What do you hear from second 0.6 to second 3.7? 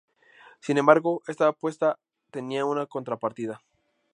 Sin embargo, esta apuesta tenía una contrapartida.